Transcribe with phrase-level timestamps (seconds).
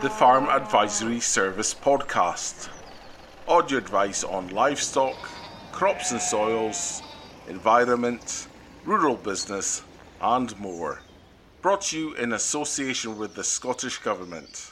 [0.00, 2.68] the Farm Advisory Service podcast.
[3.48, 5.16] Audio advice on livestock,
[5.72, 7.02] crops and soils,
[7.48, 8.46] environment,
[8.84, 9.82] rural business,
[10.20, 11.02] and more.
[11.62, 14.70] Brought to you in association with the Scottish Government.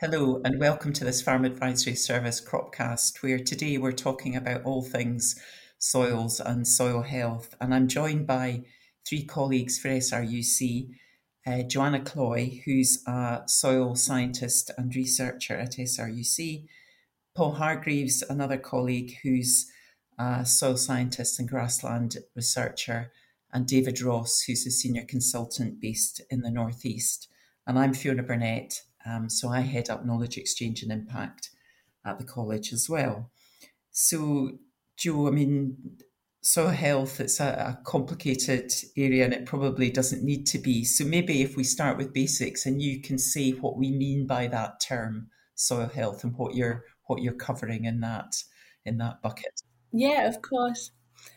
[0.00, 4.80] Hello, and welcome to this Farm Advisory Service Cropcast, where today we're talking about all
[4.80, 5.38] things
[5.78, 7.54] soils and soil health.
[7.60, 8.62] And I'm joined by
[9.06, 10.88] three colleagues for SRUC
[11.46, 16.66] uh, Joanna Cloy, who's a soil scientist and researcher at SRUC,
[17.34, 19.70] Paul Hargreaves, another colleague who's
[20.18, 23.12] a soil scientist and grassland researcher,
[23.52, 27.28] and David Ross, who's a senior consultant based in the Northeast.
[27.66, 31.50] And I'm Fiona Burnett, um, so I head up knowledge exchange and impact
[32.04, 33.30] at the college as well.
[33.90, 34.58] So,
[34.96, 35.98] Joe, I mean,
[36.44, 40.84] soil health, it's a, a, complicated area and it probably doesn't need to be.
[40.84, 44.48] So maybe if we start with basics and you can say what we mean by
[44.48, 48.36] that term, soil health, and what you're what you're covering in that
[48.84, 49.62] in that bucket.
[49.90, 50.90] Yeah, of course.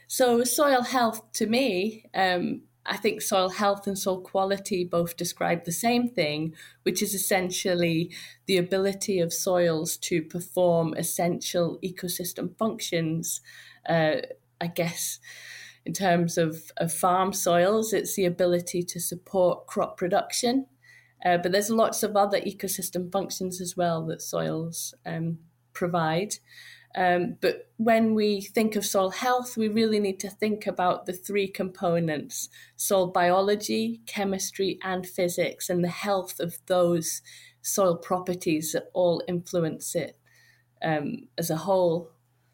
[0.08, 5.64] So soil health to me, um, I think soil health and soil quality both describe
[5.64, 8.12] the same thing, which is essentially
[8.46, 13.40] the ability of soils to perform essential ecosystem functions.
[13.88, 14.18] Uh,
[14.60, 15.20] I guess,
[15.86, 20.68] in terms of, of farm soils, it's the ability to support crop production.
[21.26, 25.40] Uh, but there's lots of other ecosystem functions as well that soils um,
[25.74, 26.36] provide.
[26.96, 31.14] Um, but when we think of soil health, we really need to think about the
[31.14, 37.22] three components soil biology, chemistry, and physics, and the health of those
[37.62, 40.18] soil properties that all influence it
[40.84, 42.12] um, as a whole.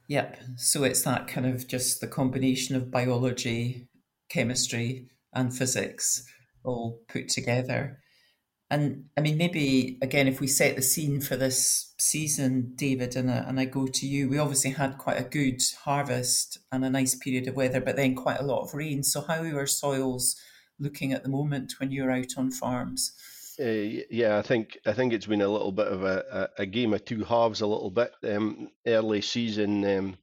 [0.07, 0.37] Yep.
[0.57, 3.87] So it's that kind of just the combination of biology,
[4.29, 6.23] chemistry, and physics
[6.63, 7.99] all put together.
[8.69, 13.29] And I mean, maybe again, if we set the scene for this season, David, and
[13.29, 16.89] I, and I go to you, we obviously had quite a good harvest and a
[16.89, 19.03] nice period of weather, but then quite a lot of rain.
[19.03, 20.35] So, how are soils
[20.79, 23.13] looking at the moment when you're out on farms?
[23.63, 26.65] Uh, yeah, I think I think it's been a little bit of a, a, a
[26.65, 27.61] game of two halves.
[27.61, 29.85] A little bit um, early season.
[29.85, 30.17] Um,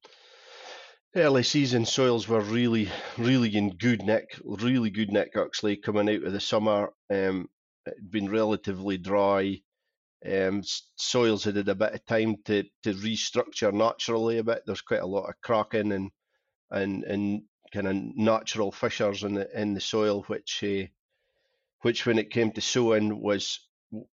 [1.16, 6.24] early season soils were really, really in good nick, really good nick actually coming out
[6.24, 6.92] of the summer.
[7.10, 7.48] Um,
[7.86, 9.62] it'd been relatively dry.
[10.30, 10.62] Um,
[10.96, 14.64] soils had had a bit of time to, to restructure naturally a bit.
[14.66, 16.10] There's quite a lot of cracking and
[16.70, 17.42] and and
[17.72, 20.88] kind of natural fissures in the in the soil, which uh,
[21.82, 23.60] which when it came to sowing was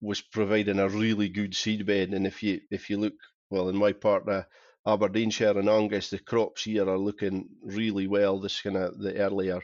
[0.01, 2.16] was providing a really good seedbed.
[2.16, 3.13] And if you if you look
[3.50, 4.25] well in my part
[4.85, 8.40] Aberdeenshire and Angus, the crops here are looking really well.
[8.40, 9.62] This kind of the earlier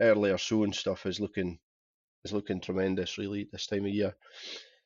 [0.00, 1.58] earlier sowing stuff is looking
[2.24, 4.14] is looking tremendous really this time of year.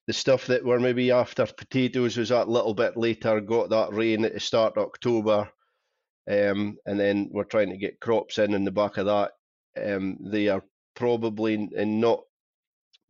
[0.07, 4.25] The stuff that were maybe after potatoes was that little bit later, got that rain
[4.25, 5.51] at the start of October,
[6.29, 9.33] um, and then we're trying to get crops in in the back of that.
[9.77, 10.65] Um, they are
[10.97, 12.23] probably in not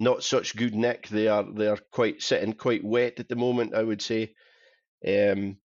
[0.01, 1.09] not such good nick.
[1.09, 4.35] They are they are quite sitting quite wet at the moment, I would say.
[5.07, 5.59] Um,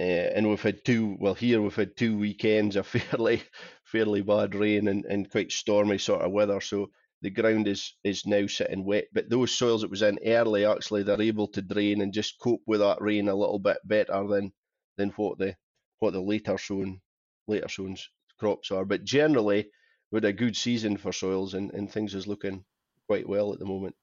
[0.00, 3.42] uh, and we've had two well here we've had two weekends of fairly
[3.84, 6.60] fairly bad rain and, and quite stormy sort of weather.
[6.60, 6.90] So
[7.22, 9.06] the ground is is now sitting wet.
[9.12, 12.62] But those soils that was in early actually they're able to drain and just cope
[12.66, 14.52] with that rain a little bit better than
[14.96, 15.56] than what the
[16.00, 17.00] what the later sown
[17.46, 17.96] later sown
[18.38, 18.84] crops are.
[18.84, 19.70] But generally,
[20.10, 22.64] we had a good season for soils and, and things is looking
[23.06, 23.94] quite well at the moment.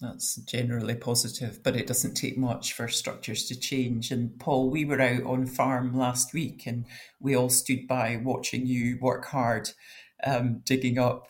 [0.00, 4.10] That's generally positive, but it doesn't take much for structures to change.
[4.10, 6.84] And Paul, we were out on farm last week and
[7.18, 9.70] we all stood by watching you work hard,
[10.22, 11.28] um, digging up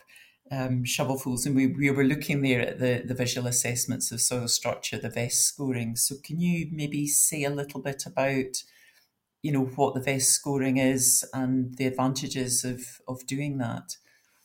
[0.51, 1.45] um, shovelfuls.
[1.45, 5.09] And we, we were looking there at the, the visual assessments of soil structure, the
[5.09, 5.95] VESS scoring.
[5.95, 8.63] So can you maybe say a little bit about,
[9.41, 13.95] you know, what the VESS scoring is and the advantages of, of doing that?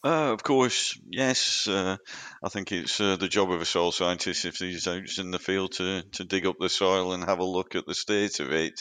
[0.04, 1.68] Uh, of course, yes.
[1.68, 1.96] Uh,
[2.42, 5.38] I think it's uh, the job of a soil scientist if he's out in the
[5.38, 8.50] field to, to dig up the soil and have a look at the state of
[8.50, 8.80] it.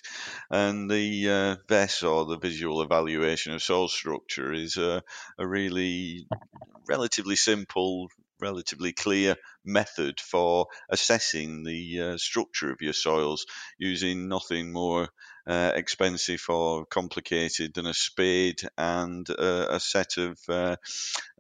[0.50, 5.04] And the uh, VESS, or the visual evaluation of soil structure, is a,
[5.38, 6.26] a really
[6.88, 8.08] relatively simple,
[8.40, 13.46] relatively clear method for assessing the uh, structure of your soils
[13.78, 15.10] using nothing more
[15.52, 20.78] uh, expensive or complicated than a spade and uh, a set of uh,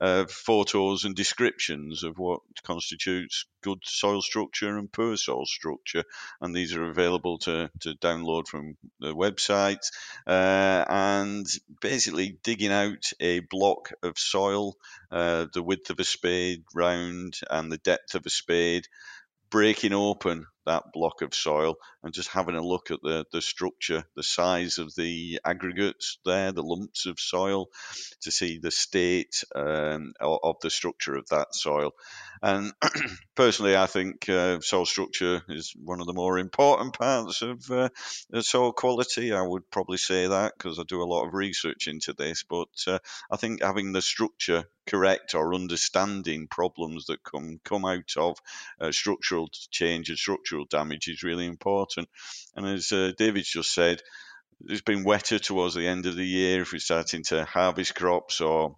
[0.01, 6.03] uh, photos and descriptions of what constitutes good soil structure and poor soil structure.
[6.41, 9.89] And these are available to, to download from the website.
[10.27, 11.45] Uh, and
[11.79, 14.75] basically, digging out a block of soil,
[15.09, 18.87] uh, the width of a spade round and the depth of a spade,
[19.49, 24.03] breaking open that block of soil and just having a look at the, the structure,
[24.15, 27.67] the size of the aggregates there, the lumps of soil,
[28.21, 31.91] to see the state um, of the structure of that soil.
[32.41, 32.73] And
[33.35, 37.89] personally, I think uh, soil structure is one of the more important parts of uh,
[38.41, 39.31] soil quality.
[39.31, 42.43] I would probably say that because I do a lot of research into this.
[42.43, 42.97] But uh,
[43.29, 48.37] I think having the structure correct or understanding problems that come come out of
[48.79, 51.90] uh, structural change and structural damage is really important.
[51.97, 54.01] And as uh, David just said,
[54.65, 56.61] it's been wetter towards the end of the year.
[56.61, 58.75] If we're starting to harvest crops or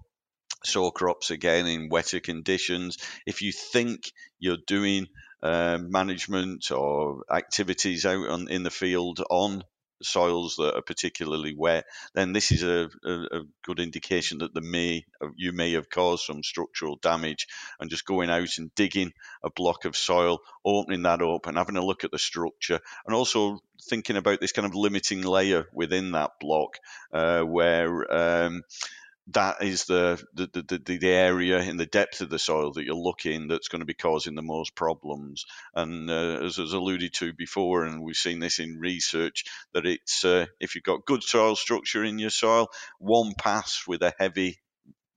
[0.64, 2.98] sow crops again in wetter conditions.
[3.26, 5.08] If you think you're doing
[5.42, 9.64] uh, management or activities out on, in the field on
[10.04, 14.62] soils that are particularly wet, then this is a, a, a, good indication that the
[14.62, 15.06] may
[15.36, 17.48] you may have caused some structural damage.
[17.80, 19.14] And just going out and digging
[19.44, 23.16] a block of soil, opening that up, and having a look at the structure, and
[23.16, 23.60] also
[23.90, 26.78] thinking about this kind of limiting layer within that block,
[27.12, 28.64] uh, where um,
[29.28, 32.96] that is the the, the the area in the depth of the soil that you're
[32.96, 35.46] looking that's going to be causing the most problems.
[35.74, 40.26] And uh, as was alluded to before, and we've seen this in research, that it's
[40.26, 42.68] uh, if you've got good soil structure in your soil,
[43.00, 44.60] one pass with a heavy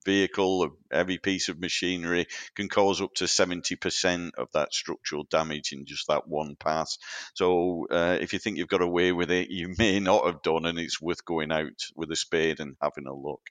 [0.04, 5.72] vehicle, a heavy piece of machinery can cause up to 70% of that structural damage
[5.72, 6.96] in just that one pass.
[7.34, 10.64] So uh, if you think you've got away with it, you may not have done,
[10.64, 13.42] and it's worth going out with a spade and having a look.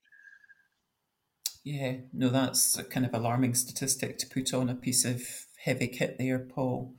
[1.66, 5.24] Yeah, no, that's a kind of alarming statistic to put on a piece of
[5.58, 6.94] heavy kit there, Paul.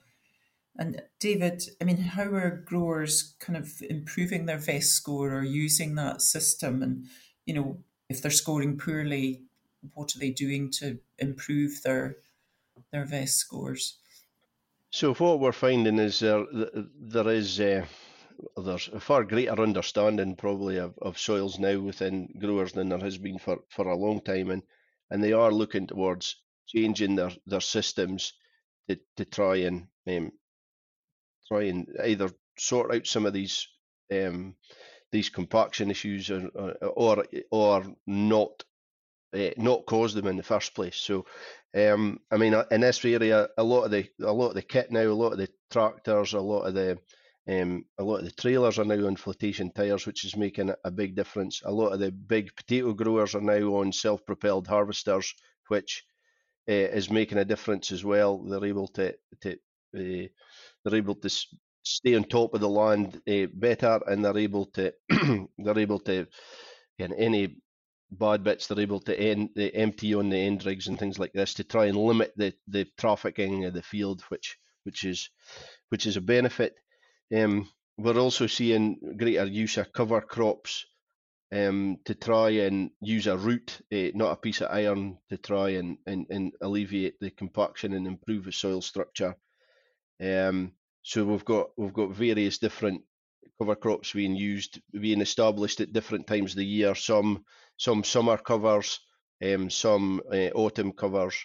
[0.76, 5.94] And David, I mean, how are growers kind of improving their VESS score or using
[5.94, 6.82] that system?
[6.82, 7.04] And,
[7.46, 7.78] you know,
[8.08, 9.44] if they're scoring poorly,
[9.94, 12.16] what are they doing to improve their
[12.90, 13.98] their VESS scores?
[14.90, 16.44] So what we're finding is there
[17.00, 17.86] there is uh,
[18.56, 23.18] there's a far greater understanding probably of, of soils now within growers than there has
[23.18, 24.62] been for, for a long time and
[25.10, 26.36] and they are looking towards
[26.66, 28.32] changing their, their systems
[28.88, 30.32] to, to try and um,
[31.48, 33.68] try and either sort out some of these
[34.12, 34.54] um,
[35.12, 36.50] these compaction issues or
[36.82, 38.64] or, or not
[39.34, 40.96] uh, not cause them in the first place.
[40.96, 41.26] So,
[41.76, 44.90] um, I mean, in this area, a lot of the a lot of the kit
[44.90, 46.98] now, a lot of the tractors, a lot of the
[47.48, 50.90] um, a lot of the trailers are now on flotation tyres, which is making a
[50.90, 51.62] big difference.
[51.64, 55.32] A lot of the big potato growers are now on self-propelled harvesters,
[55.68, 56.04] which
[56.68, 58.38] uh, is making a difference as well.
[58.38, 60.28] They're able to, to uh,
[60.84, 61.30] they're able to
[61.84, 64.92] stay on top of the land uh, better, and they're able to
[65.58, 66.26] they're able to
[66.98, 67.56] in any
[68.10, 71.32] bad bits they're able to end, the empty on the end rigs and things like
[71.32, 75.30] this to try and limit the, the trafficking of the field, which which is
[75.90, 76.74] which is a benefit.
[77.34, 77.68] Um,
[77.98, 80.86] we're also seeing greater use of cover crops
[81.52, 85.70] um, to try and use a root, uh, not a piece of iron, to try
[85.70, 89.34] and, and, and alleviate the compaction and improve the soil structure.
[90.20, 93.02] Um, so we've got we've got various different
[93.58, 96.94] cover crops being used, being established at different times of the year.
[96.94, 97.44] Some
[97.76, 98.98] some summer covers,
[99.44, 101.36] um, some uh, autumn covers,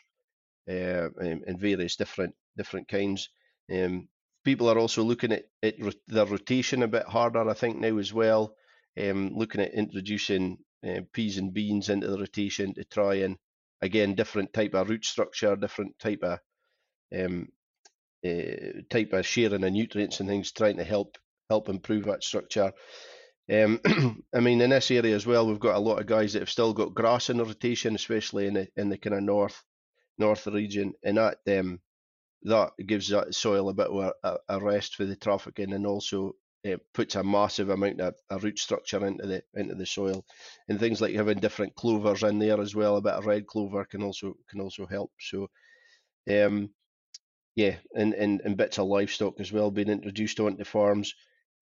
[0.70, 3.30] uh, and various different different kinds.
[3.72, 4.08] Um,
[4.44, 5.76] people are also looking at, at
[6.08, 8.56] their rotation a bit harder, I think, now as well.
[9.00, 10.58] Um, looking at introducing
[10.88, 13.38] uh, peas and beans into the rotation to try and,
[13.82, 16.40] again, different type of root structure, different type of
[17.18, 17.48] um,
[18.26, 21.18] uh, type of sharing of nutrients and things, trying to help
[21.50, 22.72] help improve that structure.
[23.52, 23.80] Um,
[24.36, 26.50] I mean, in this area as well, we've got a lot of guys that have
[26.50, 29.62] still got grass in the rotation, especially in the in the kind of north
[30.18, 31.80] north region, and that um,
[32.44, 36.36] that gives that soil a bit of a, a rest for the trafficking and also
[36.64, 40.24] it puts a massive amount of a root structure into the into the soil.
[40.70, 43.86] And things like having different clovers in there as well a bit of red clover
[43.86, 45.12] can also can also help.
[45.20, 45.50] So
[46.30, 46.70] um
[47.56, 51.14] yeah and and, and bits of livestock as well being introduced onto farms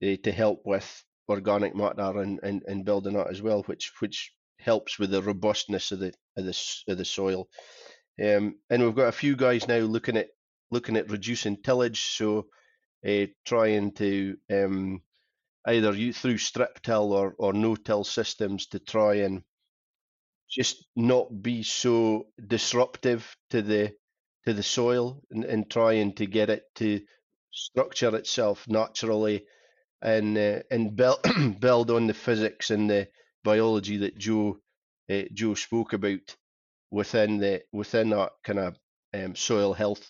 [0.04, 4.34] uh, to help with organic matter and, and and building that as well which which
[4.60, 7.48] helps with the robustness of the of the, of the soil.
[8.22, 10.28] Um and we've got a few guys now looking at
[10.72, 12.48] looking at reducing tillage, so
[13.08, 15.02] uh, trying to um,
[15.68, 19.44] either through strip till or, or no till systems to try and
[20.50, 23.94] just not be so disruptive to the
[24.46, 27.02] to the soil and, and trying to get it to
[27.52, 29.46] structure itself naturally
[30.02, 31.20] and uh, and build
[31.60, 33.08] build on the physics and the
[33.44, 34.60] biology that Joe
[35.12, 36.36] uh, Joe spoke about
[36.92, 38.78] within the within that kind of
[39.14, 40.10] um, soil health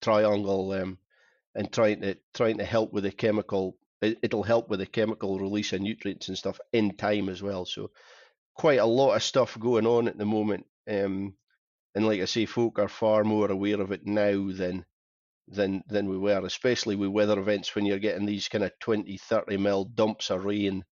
[0.00, 0.98] triangle um,
[1.54, 5.38] and trying to trying to help with the chemical it, will help with the chemical
[5.38, 7.66] release of nutrients and stuff in time as well.
[7.66, 7.90] So
[8.54, 11.34] quite a lot of stuff going on at the moment um,
[11.94, 14.84] and like I say folk are far more aware of it now than
[15.48, 19.16] than than we were especially with weather events when you're getting these kind of 20
[19.16, 20.84] 30 mil dumps of rain.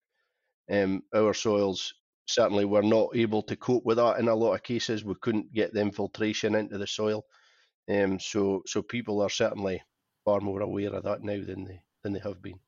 [0.71, 1.95] Um, our soils
[2.27, 5.05] certainly were not able to cope with that in a lot of cases.
[5.05, 7.25] We couldn't get the infiltration into the soil,
[7.89, 9.83] um, so so people are certainly
[10.25, 12.61] far more aware of that now than they than they have been.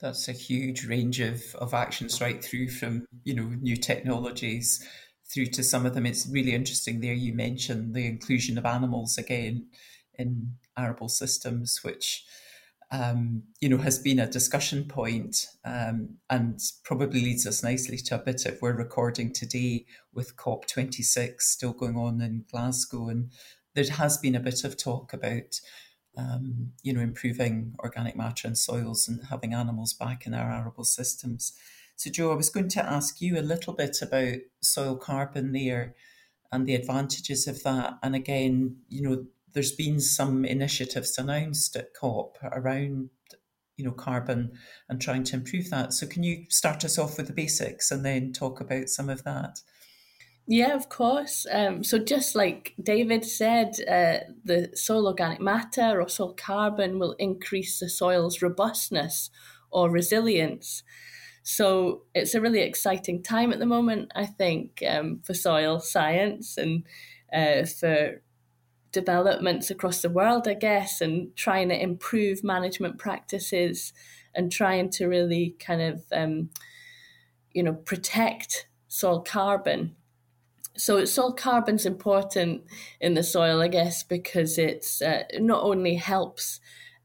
[0.00, 4.86] That's a huge range of, of actions right through from you know new technologies
[5.32, 6.06] through to some of them.
[6.06, 7.14] It's really interesting there.
[7.14, 9.66] You mentioned the inclusion of animals again
[10.14, 12.24] in arable systems, which
[12.90, 18.14] um, you know, has been a discussion point, um, and probably leads us nicely to
[18.14, 19.84] a bit of we're recording today
[20.14, 23.30] with COP26 still going on in Glasgow, and
[23.78, 25.60] there has been a bit of talk about
[26.16, 30.84] um, you know improving organic matter and soils and having animals back in our arable
[30.84, 31.52] systems.
[31.94, 35.94] So, Joe, I was going to ask you a little bit about soil carbon there
[36.50, 41.94] and the advantages of that, and again, you know, there's been some initiatives announced at
[41.94, 43.10] COP around
[43.76, 44.50] you know carbon
[44.88, 45.92] and trying to improve that.
[45.92, 49.22] So can you start us off with the basics and then talk about some of
[49.22, 49.60] that?
[50.50, 51.46] Yeah, of course.
[51.52, 57.12] Um, so just like David said, uh, the soil organic matter or soil carbon will
[57.18, 59.28] increase the soil's robustness
[59.70, 60.82] or resilience.
[61.42, 66.56] So it's a really exciting time at the moment, I think, um, for soil science
[66.56, 66.84] and
[67.32, 68.22] uh, for
[68.92, 73.92] developments across the world, I guess, and trying to improve management practices
[74.34, 76.50] and trying to really kind of, um,
[77.52, 79.96] you know, protect soil carbon.
[80.78, 82.62] So soil carbon's important
[83.00, 86.60] in the soil, I guess, because it's uh, not only helps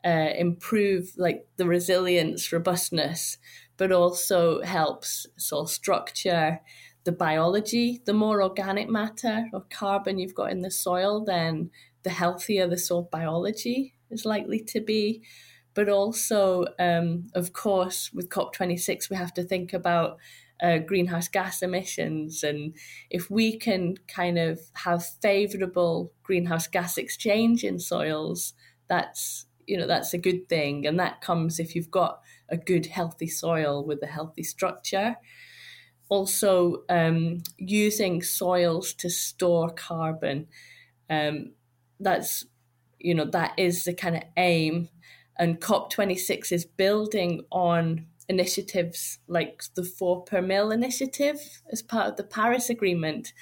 [0.06, 3.38] uh, improve like the resilience, robustness,
[3.78, 6.62] but also helps soil structure,
[7.04, 11.72] the biology, the more organic matter or carbon you've got in the soil, then
[12.04, 15.24] the healthier the soil biology is likely to be.
[15.74, 20.20] But also, um, of course, with COP26, we have to think about
[20.62, 22.44] uh, greenhouse gas emissions.
[22.44, 22.76] And
[23.10, 28.54] if we can kind of have favorable greenhouse gas exchange in soils,
[28.88, 32.20] that's you know that's a good thing and that comes if you've got
[32.50, 35.16] a good healthy soil with a healthy structure
[36.14, 40.48] also um, using soils to store carbon.
[41.10, 41.54] Um,
[42.00, 42.46] that's
[43.00, 44.90] you know that is the kind of aim,
[45.38, 52.18] and COP26 is building on initiatives like the four per mil initiative as part of
[52.18, 53.34] the Paris Agreement.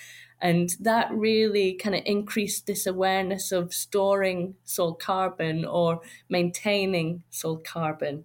[0.41, 7.57] And that really kind of increased this awareness of storing soil carbon or maintaining soil
[7.57, 8.23] carbon.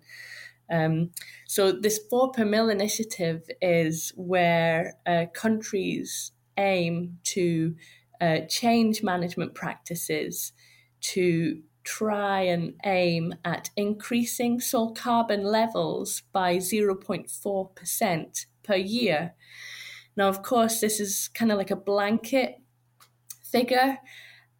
[0.70, 1.10] Um,
[1.46, 7.76] so this four per mil initiative is where uh, countries aim to
[8.20, 10.52] uh, change management practices
[11.00, 19.34] to try and aim at increasing soil carbon levels by 0.4% per year.
[20.16, 22.56] Now, of course, this is kind of like a blanket
[23.42, 23.98] figure.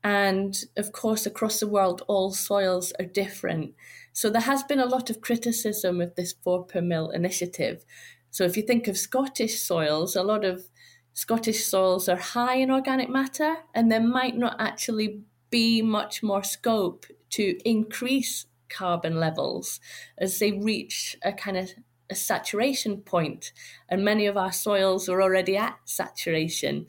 [0.05, 3.75] And of course, across the world, all soils are different.
[4.13, 7.85] So there has been a lot of criticism of this four per mil initiative.
[8.31, 10.69] So if you think of Scottish soils, a lot of
[11.13, 16.45] Scottish soils are high in organic matter, and there might not actually be much more
[16.45, 19.81] scope to increase carbon levels
[20.19, 21.71] as they reach a kind of
[22.09, 23.53] a saturation point,
[23.89, 26.87] and many of our soils are already at saturation.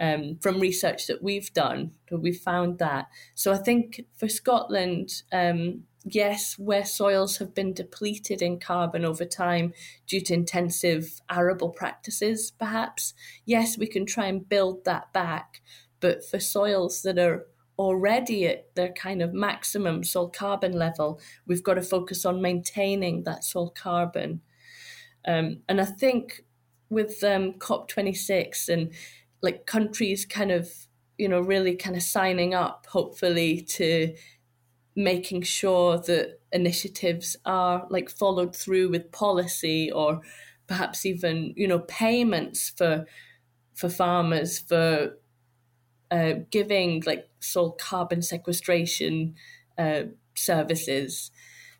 [0.00, 3.08] Um, from research that we've done, we found that.
[3.34, 9.24] So I think for Scotland, um, yes, where soils have been depleted in carbon over
[9.24, 9.72] time
[10.06, 13.12] due to intensive arable practices, perhaps,
[13.44, 15.62] yes, we can try and build that back.
[15.98, 17.46] But for soils that are
[17.78, 23.22] already at their kind of maximum soil carbon level, we've got to focus on maintaining
[23.22, 24.40] that soil carbon.
[25.26, 26.44] Um, and I think
[26.90, 28.92] with um, COP26 and
[29.42, 30.70] like countries kind of,
[31.16, 34.14] you know, really kind of signing up, hopefully, to
[34.96, 40.20] making sure that initiatives are like followed through with policy or
[40.66, 43.06] perhaps even you know payments for
[43.74, 45.16] for farmers for
[46.10, 49.34] uh, giving like soil carbon sequestration
[49.76, 50.02] uh,
[50.34, 51.30] services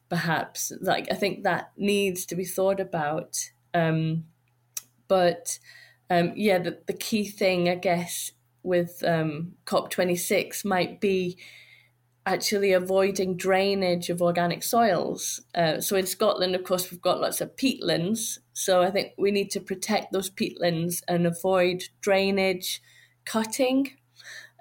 [0.08, 4.24] perhaps like i think that needs to be thought about um,
[5.06, 5.58] but
[6.10, 8.32] um, yeah the, the key thing i guess
[8.62, 11.38] with um, cop26 might be
[12.28, 15.40] actually avoiding drainage of organic soils.
[15.54, 18.38] Uh, so in Scotland, of course, we've got lots of peatlands.
[18.52, 22.82] So I think we need to protect those peatlands and avoid drainage,
[23.24, 23.92] cutting.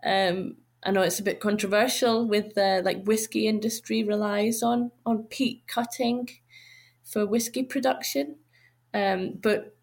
[0.04, 5.24] Um, I know it's a bit controversial with the like whiskey industry relies on on
[5.24, 6.30] peat cutting
[7.04, 8.38] for whiskey production,
[8.94, 9.76] um, but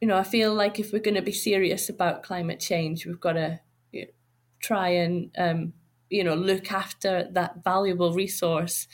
[0.00, 3.20] you know I feel like if we're going to be serious about climate change, we've
[3.20, 3.60] got to
[3.92, 4.10] you know,
[4.60, 5.72] try and um,
[6.10, 8.86] you know look after that valuable resource,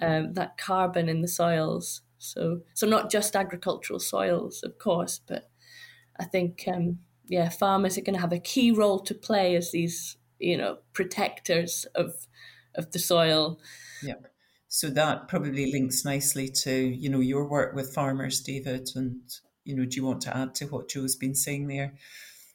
[0.00, 2.02] um, that carbon in the soils.
[2.18, 5.50] So so not just agricultural soils, of course, but
[6.18, 9.72] I think um, yeah, farmers are going to have a key role to play as
[9.72, 12.26] these you know protectors of
[12.74, 13.60] of the soil.
[14.02, 14.28] Yep.
[14.68, 19.20] So that probably links nicely to you know your work with farmers, David, and
[19.64, 21.94] you know do you want to add to what Joe's been saying there?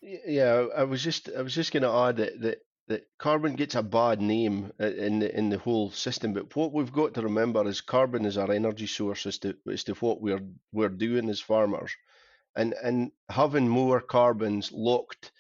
[0.02, 2.58] Yeah, I was just I was just going to add that, that
[2.88, 6.74] that carbon gets a bad name uh, in the in the whole system, but what
[6.74, 10.22] we've got to remember is carbon is our energy source as to as to what
[10.22, 11.92] we're we're doing as farmers,
[12.58, 15.32] and and having more carbons locked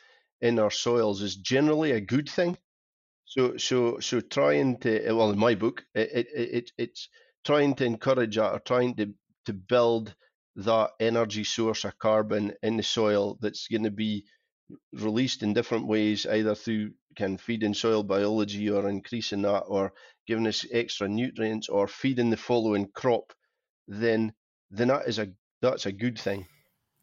[0.42, 2.58] in our soils is generally a good thing.
[3.26, 7.10] So so so trying to well in my book it, it, it it's
[7.46, 9.14] trying to encourage that or trying to
[9.46, 10.16] to build
[10.58, 14.26] that energy source of carbon in the soil that's going to be
[14.94, 19.94] released in different ways, either through can feeding soil biology or increasing that or
[20.28, 23.34] giving us extra nutrients or feeding the following crop,
[23.88, 24.34] then
[24.72, 25.28] then that is a
[25.62, 26.46] that's a good thing.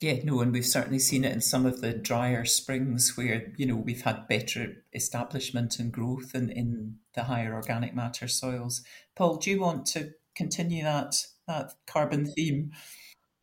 [0.00, 3.64] Yeah, no, and we've certainly seen it in some of the drier springs where, you
[3.64, 8.82] know, we've had better establishment and growth in, in the higher organic matter soils.
[9.14, 11.14] Paul, do you want to continue that
[11.46, 12.72] that carbon theme?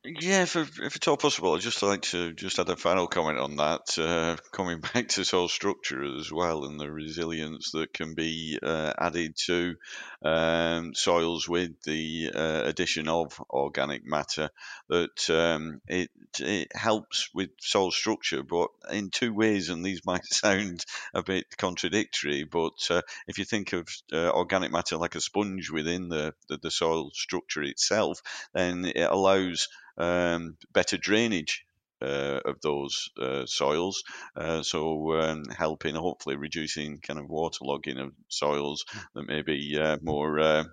[0.03, 3.38] Yeah, if, if at all possible, I'd just like to just add a final comment
[3.38, 8.15] on that, uh, coming back to soil structure as well and the resilience that can
[8.15, 9.75] be uh, added to
[10.24, 14.49] um, soils with the uh, addition of organic matter.
[14.89, 20.26] That um, it it helps with soil structure, but in two ways, and these might
[20.26, 22.43] sound a bit contradictory.
[22.43, 26.58] But uh, if you think of uh, organic matter like a sponge within the, the
[26.58, 28.21] the soil structure itself,
[28.56, 31.65] then it allows um, better drainage
[32.01, 34.04] uh, of those uh, soils.
[34.36, 39.97] Uh, so um, helping, hopefully, reducing kind of waterlogging of soils that may be uh,
[40.01, 40.65] more.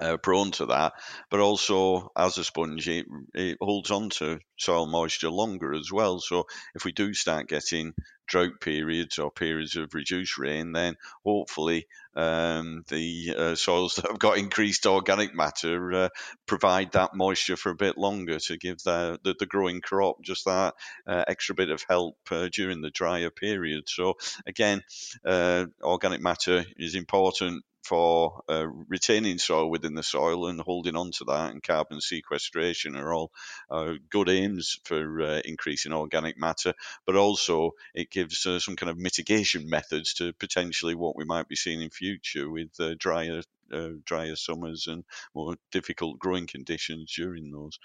[0.00, 0.92] Uh, prone to that,
[1.28, 6.20] but also as a sponge, it, it holds on to soil moisture longer as well.
[6.20, 7.94] So if we do start getting
[8.28, 14.18] drought periods or periods of reduced rain, then hopefully um, the uh, soils that have
[14.18, 16.08] got increased organic matter uh,
[16.46, 20.44] provide that moisture for a bit longer to give the, the, the growing crop just
[20.44, 20.74] that
[21.06, 23.84] uh, extra bit of help uh, during the drier period.
[23.88, 24.14] So
[24.46, 24.82] again,
[25.24, 31.10] uh, organic matter is important for uh, retaining soil within the soil and holding on
[31.10, 33.32] to that and carbon sequestration are all
[33.70, 36.74] uh, good aims for uh, increasing organic matter,
[37.06, 41.48] but also it gives uh, some kind of mitigation methods to potentially what we might
[41.48, 43.40] be seeing in future with uh, drier
[43.72, 47.78] uh, drier summers and more difficult growing conditions during those.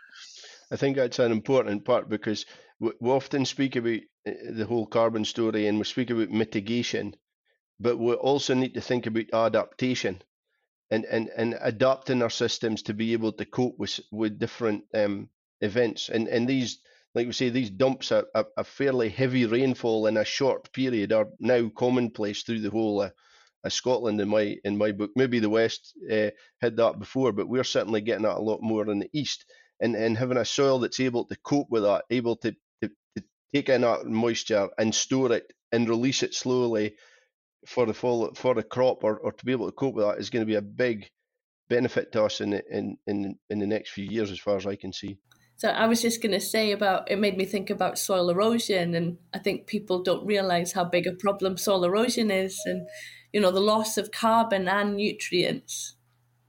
[0.71, 2.45] I think that's an important part because
[2.79, 7.15] we, we often speak about the whole carbon story and we speak about mitigation
[7.83, 10.21] but we also need to think about adaptation
[10.89, 15.29] and, and, and adapting our systems to be able to cope with with different um,
[15.59, 16.07] events.
[16.07, 16.79] And and these,
[17.13, 21.27] like we say, these dumps a, a, fairly heavy rainfall in a short period are
[21.39, 23.09] now commonplace through the whole uh,
[23.65, 25.11] of Scotland in my in my book.
[25.17, 26.29] Maybe the West uh,
[26.61, 29.45] had that before, but we're certainly getting that a lot more in the East.
[29.81, 33.23] And and having a soil that's able to cope with that, able to, to, to
[33.53, 36.95] take in that moisture and store it and release it slowly
[37.67, 40.19] for the fall for the crop or, or to be able to cope with that
[40.19, 41.09] is going to be a big
[41.69, 44.65] benefit to us in the, in in in the next few years, as far as
[44.65, 45.17] I can see.
[45.55, 48.95] So I was just going to say about it made me think about soil erosion,
[48.95, 52.87] and I think people don't realize how big a problem soil erosion is, and
[53.31, 55.95] you know the loss of carbon and nutrients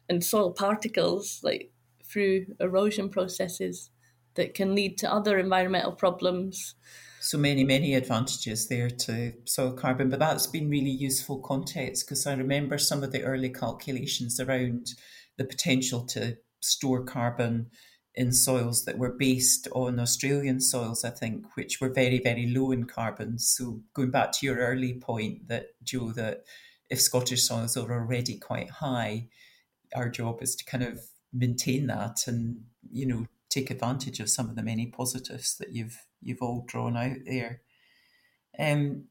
[0.09, 1.71] and soil particles like
[2.05, 3.91] through erosion processes
[4.35, 6.75] that can lead to other environmental problems
[7.25, 10.11] so many, many advantages there to soil carbon.
[10.11, 14.89] But that's been really useful context because I remember some of the early calculations around
[15.39, 17.71] the potential to store carbon
[18.15, 22.73] in soils that were based on Australian soils, I think, which were very, very low
[22.73, 23.39] in carbon.
[23.39, 26.45] So going back to your early point that Joe, that
[26.91, 29.29] if Scottish soils are already quite high,
[29.97, 31.01] our job is to kind of
[31.33, 36.05] maintain that and, you know, take advantage of some of the many positives that you've
[36.21, 37.61] you've all drawn out there.
[38.59, 39.07] Um,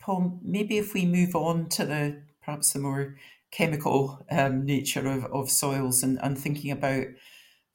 [0.00, 3.16] Paul, maybe if we move on to the perhaps the more
[3.50, 7.06] chemical um, nature of, of soils and, and thinking about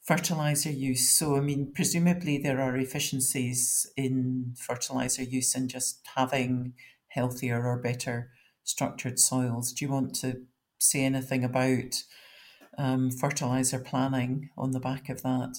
[0.02, 1.10] fertilizer use.
[1.10, 6.74] So, I mean, presumably there are efficiencies in fertilizer use and just having
[7.10, 8.32] healthier or better
[8.64, 9.74] structured soils.
[9.74, 10.42] Do you want to
[10.80, 12.04] say anything about
[12.78, 15.56] um, fertilizer planning on the back of that?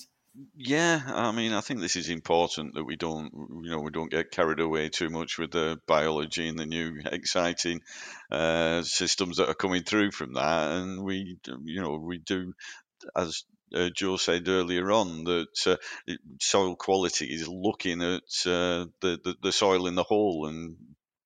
[0.56, 3.30] Yeah, I mean, I think this is important that we don't,
[3.64, 7.00] you know, we don't get carried away too much with the biology and the new
[7.04, 7.80] exciting
[8.30, 12.54] uh, systems that are coming through from that, and we, you know, we do,
[13.16, 19.18] as uh, Joe said earlier on that uh, soil quality is looking at uh, the,
[19.24, 20.76] the, the soil in the whole and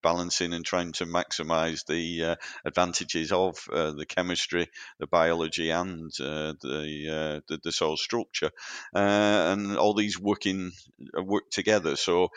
[0.07, 4.69] balancing and trying to maximize the uh, advantages of uh, the chemistry,
[5.01, 8.51] the biology, and uh, the, the, the soil structure,
[8.95, 10.71] and all these working
[11.14, 11.97] work together.
[11.97, 12.29] So.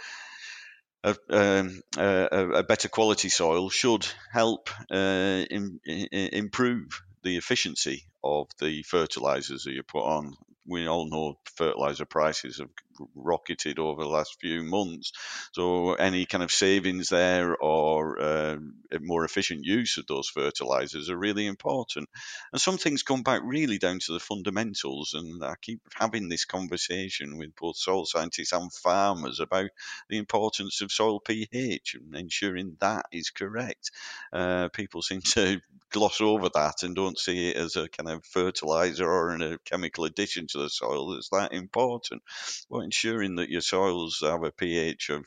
[1.02, 8.04] A, um, a, a, better quality soil should help uh, in, in, improve the efficiency
[8.22, 10.34] of the fertilizers that you put on.
[10.68, 12.68] We all know fertilizer prices have
[13.16, 15.12] rocketed over the last few months.
[15.54, 18.58] So any kind of savings there or uh,
[19.02, 22.10] more efficient use of those fertilizers are really important.
[22.52, 25.14] And some things come back really down to the fundamentals.
[25.14, 29.70] And I keep having this conversation with both soil scientists and farmers about
[30.10, 33.92] the importance of soil pH and ensuring that is correct.
[34.32, 35.60] Uh, people seem to
[35.92, 40.06] gloss over that and don't see it as a kind of fertilizer or a chemical
[40.06, 42.22] addition to the soil that's that important.
[42.70, 45.26] Well, ensuring that your soils have a pH of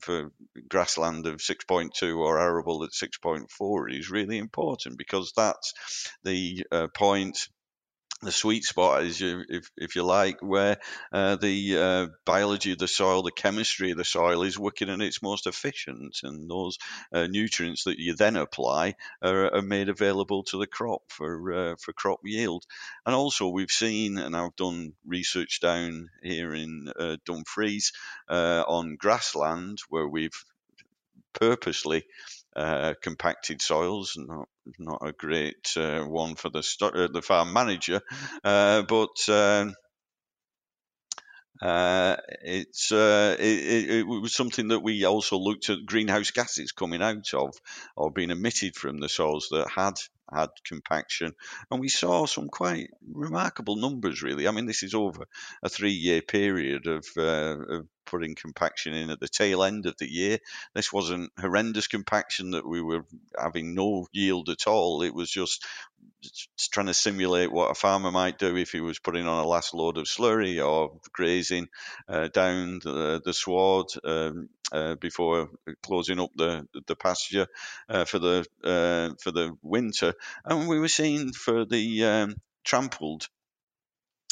[0.00, 0.30] for
[0.68, 5.72] grassland of 6.2 or arable at 6.4 is really important because that's
[6.22, 7.48] the uh, point
[8.22, 10.78] the sweet spot is, if, if you like, where
[11.12, 15.00] uh, the uh, biology of the soil, the chemistry of the soil is working at
[15.00, 16.78] its most efficient, and those
[17.12, 21.74] uh, nutrients that you then apply are, are made available to the crop for uh,
[21.80, 22.64] for crop yield.
[23.04, 27.92] And also, we've seen, and I've done research down here in uh, Dumfries
[28.28, 30.44] uh, on grassland where we've
[31.32, 32.04] purposely
[32.54, 38.00] uh, compacted soils, not not a great uh, one for the uh, the farm manager,
[38.44, 39.28] uh, but.
[39.28, 39.74] Um,
[41.60, 47.00] uh, it's uh, it, it, was something that we also looked at greenhouse gases coming
[47.00, 47.54] out of
[47.94, 49.94] or being emitted from the soils that had
[50.34, 51.32] had compaction,
[51.70, 54.22] and we saw some quite remarkable numbers.
[54.22, 55.26] Really, I mean, this is over
[55.62, 60.10] a three-year period of, uh, of putting compaction in at the tail end of the
[60.10, 60.38] year.
[60.74, 63.04] This wasn't horrendous compaction that we were
[63.38, 65.02] having no yield at all.
[65.02, 65.64] It was just
[66.70, 69.74] trying to simulate what a farmer might do if he was putting on a last
[69.74, 71.68] load of slurry or grazing
[72.08, 75.50] uh, down the, the sward um, uh, before
[75.82, 77.46] closing up the the pasture
[77.88, 80.14] uh, for the uh, for the winter.
[80.44, 83.28] And we were seeing for the um, trampled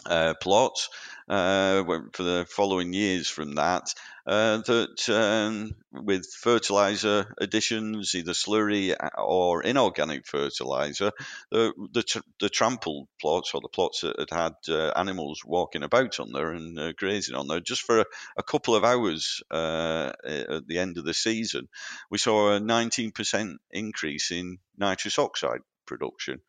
[0.06, 0.88] uh, plots
[1.28, 3.94] uh, for the following years from that.
[4.26, 11.10] Uh, that um, with fertilizer additions, either slurry or inorganic fertilizer,
[11.50, 16.20] the the, the trampled plots or the plots that had had uh, animals walking about
[16.20, 18.04] on there and uh, grazing on there, just for a,
[18.36, 21.68] a couple of hours uh, at the end of the season,
[22.10, 26.40] we saw a 19% increase in nitrous oxide production.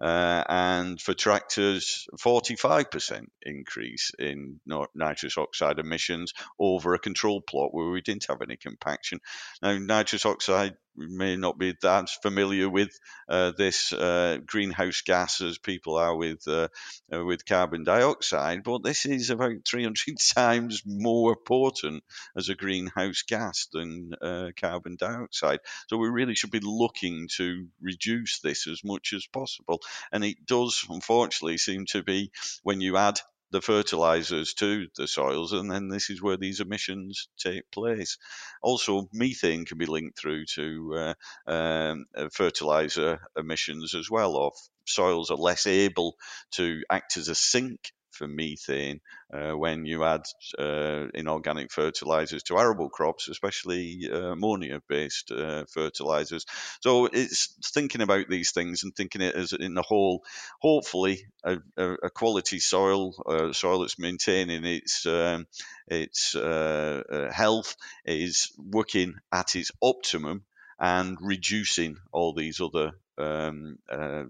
[0.00, 4.60] Uh, and for tractors, 45% increase in
[4.94, 9.20] nitrous oxide emissions over a control plot where we didn't have any compaction.
[9.62, 12.90] Now, nitrous oxide may not be that familiar with
[13.28, 16.68] uh, this uh, greenhouse gas as people are with uh,
[17.12, 19.96] uh with carbon dioxide, but this is about 300
[20.34, 22.02] times more potent
[22.36, 25.60] as a greenhouse gas than uh, carbon dioxide.
[25.88, 29.80] So we really should be looking to reduce this as much as possible.
[30.12, 32.30] And it does, unfortunately, seem to be
[32.62, 33.20] when you add
[33.50, 38.18] the fertilizers to the soils, and then this is where these emissions take place.
[38.62, 41.14] Also, methane can be linked through to
[41.46, 44.36] uh, um, uh, fertilizer emissions as well.
[44.36, 44.52] or
[44.86, 46.16] soils are less able
[46.52, 49.00] to act as a sink for methane
[49.32, 50.22] uh, when you add
[50.58, 56.44] uh, inorganic fertilizers to arable crops, especially uh, ammonia-based uh, fertilizers.
[56.80, 60.24] So it's thinking about these things and thinking it as in the whole.
[60.60, 65.46] Hopefully, a, a quality soil, a soil that's maintaining its um,
[65.86, 70.44] its uh, health, is working at its optimum
[70.78, 74.24] and reducing all these other um, uh,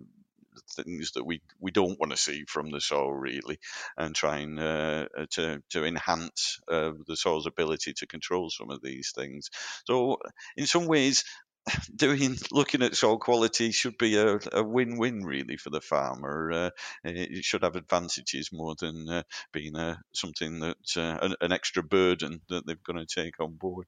[0.83, 3.59] things that we, we don't want to see from the soil really
[3.97, 8.83] and trying uh, uh, to, to enhance uh, the soil's ability to control some of
[8.83, 9.51] these things.
[9.87, 10.19] So
[10.57, 11.25] in some ways,
[11.95, 16.51] doing looking at soil quality should be a, a win-win really for the farmer.
[16.53, 16.71] Uh,
[17.05, 21.83] it should have advantages more than uh, being a, something that uh, an, an, extra
[21.83, 23.87] burden that they're going to take on board.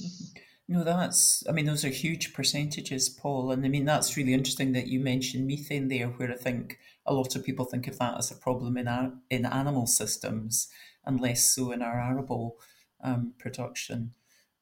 [0.00, 0.40] Mm-hmm.
[0.70, 3.50] No, that's, I mean, those are huge percentages, Paul.
[3.50, 7.12] And I mean, that's really interesting that you mentioned methane there, where I think a
[7.12, 10.68] lot of people think of that as a problem in, our, in animal systems
[11.04, 12.56] and less so in our arable
[13.02, 14.12] um, production.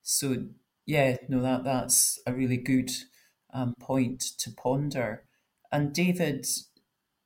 [0.02, 0.46] So,
[0.86, 2.90] yeah, no, that that's a really good
[3.52, 5.24] um, point to ponder.
[5.70, 6.46] And David,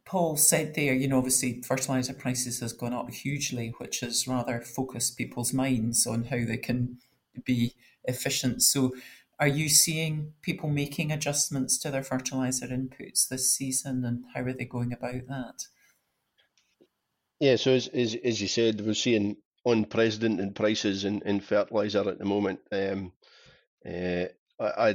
[0.04, 4.60] Paul said there, you know, obviously fertilizer prices has gone up hugely, which has rather
[4.60, 6.98] focused people's minds on how they can
[7.44, 8.62] be efficient.
[8.62, 8.94] So,
[9.38, 14.52] are you seeing people making adjustments to their fertilizer inputs this season, and how are
[14.52, 15.66] they going about that?
[17.40, 22.18] Yeah, so as, as, as you said, we're seeing unprecedented prices in, in fertilizer at
[22.18, 22.60] the moment.
[22.70, 23.12] Um,
[23.84, 24.26] uh,
[24.60, 24.94] I, I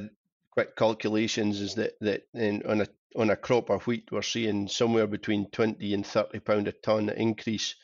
[0.52, 4.68] quick calculations is that that in, on a on a crop of wheat we're seeing
[4.68, 7.76] somewhere between twenty and thirty pound a ton increase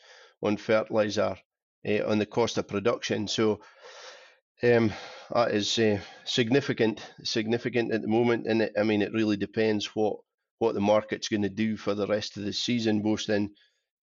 [0.42, 1.36] on fertilizer
[1.86, 3.28] uh, on the cost of production.
[3.28, 3.60] So
[4.62, 4.92] um,
[5.32, 9.86] that is uh, significant, significant at the moment, and it, I mean it really depends
[9.94, 10.16] what
[10.58, 13.50] what the market's going to do for the rest of the season, both in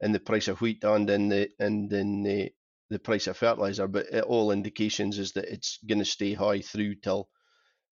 [0.02, 2.52] in the price of wheat and in the and in the
[2.90, 3.88] the price of fertilizer.
[3.88, 7.30] But all indications is that it's going to stay high through till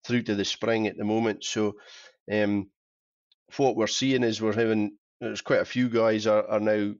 [0.05, 1.43] through to the spring at the moment.
[1.43, 1.75] So,
[2.31, 2.69] um,
[3.57, 6.93] what we're seeing is we're having there's quite a few guys are, are now,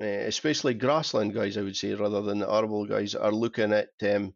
[0.00, 3.88] uh, especially grassland guys, I would say, rather than the arable guys, are looking at
[4.02, 4.34] um,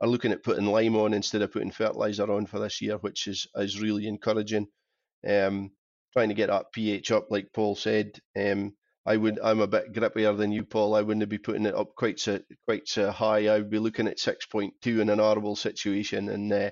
[0.00, 3.26] are looking at putting lime on instead of putting fertilizer on for this year, which
[3.26, 4.68] is is really encouraging.
[5.28, 5.72] Um,
[6.12, 8.18] trying to get that pH up, like Paul said.
[8.36, 8.74] Um,
[9.06, 10.94] I would I'm a bit grippier than you, Paul.
[10.94, 13.48] I wouldn't be putting it up quite so quite so high.
[13.48, 16.70] I would be looking at 6.2 in an arable situation, and uh,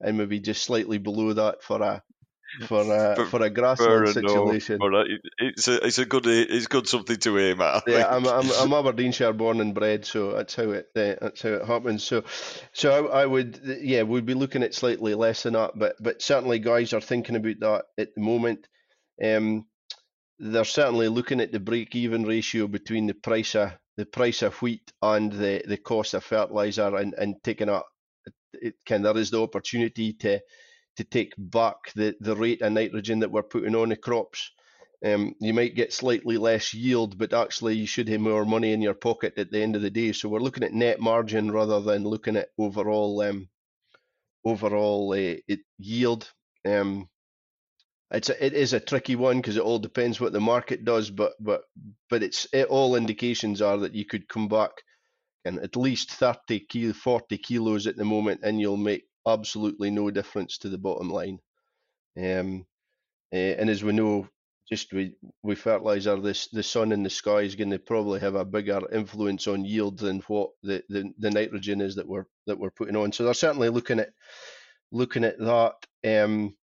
[0.00, 2.02] and maybe just slightly below that for a
[2.66, 4.78] for a for, for a grassland situation.
[4.80, 5.04] No,
[5.38, 7.84] it's a it's a good it's good something to aim at.
[7.86, 11.50] yeah, I'm, I'm I'm Aberdeenshire born and bred, so that's how it uh, that's how
[11.50, 12.04] it happens.
[12.04, 12.24] So
[12.72, 16.22] so I, I, would yeah we'd be looking at slightly less than that, but but
[16.22, 18.66] certainly guys are thinking about that at the moment.
[19.22, 19.66] Um,
[20.38, 24.60] they're certainly looking at the break even ratio between the price of the price of
[24.62, 27.82] wheat and the the cost of fertilizer and and taking a
[28.52, 30.40] it can there is the opportunity to
[30.96, 34.50] to take back the, the rate of nitrogen that we're putting on the crops.
[35.04, 38.80] Um, you might get slightly less yield, but actually you should have more money in
[38.80, 40.12] your pocket at the end of the day.
[40.12, 43.48] So we're looking at net margin rather than looking at overall um,
[44.44, 46.30] overall uh, it, yield.
[46.66, 47.08] Um,
[48.10, 51.10] it's a, it is a tricky one because it all depends what the market does,
[51.10, 51.62] but but
[52.08, 54.70] but it's it, all indications are that you could come back
[55.44, 60.10] and at least 30 kilo, 40 kilos at the moment, and you'll make absolutely no
[60.10, 61.38] difference to the bottom line.
[62.18, 62.66] Um,
[63.32, 64.28] uh, and as we know,
[64.70, 68.34] just with, with fertilizer, this the sun in the sky is going to probably have
[68.34, 72.58] a bigger influence on yield than what the, the, the nitrogen is that we're that
[72.58, 73.12] we're putting on.
[73.12, 74.10] So they're certainly looking at
[74.92, 75.74] looking at that.
[76.04, 76.56] Um,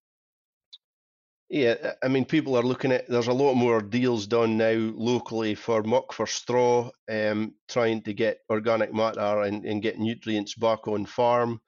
[1.51, 3.09] yeah, I mean, people are looking at.
[3.09, 8.14] There's a lot more deals done now locally for muck for straw, um, trying to
[8.14, 11.61] get organic matter and, and get nutrients back on farm.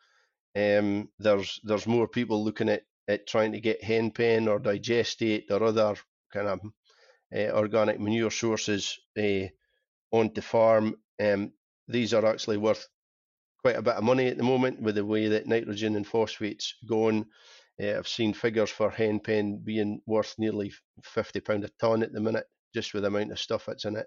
[0.55, 5.51] Um, there's there's more people looking at, at trying to get hen pen or digestate
[5.51, 5.95] or other
[6.33, 6.61] kind of
[7.35, 9.47] uh, organic manure sources uh,
[10.11, 10.97] onto farm.
[11.23, 11.53] Um,
[11.89, 12.87] these are actually worth
[13.63, 16.75] quite a bit of money at the moment with the way that nitrogen and phosphates
[16.87, 17.25] going.
[17.83, 22.13] Uh, I've seen figures for hen pen being worth nearly fifty pound a ton at
[22.13, 24.07] the minute, just with the amount of stuff that's in it.